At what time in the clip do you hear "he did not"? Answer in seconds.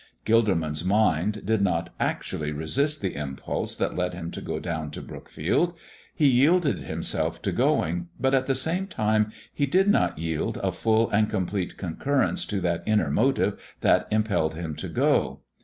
9.53-10.17